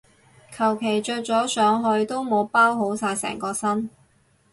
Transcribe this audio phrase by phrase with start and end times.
[0.51, 3.91] 求其着咗上去都冇包好晒成個身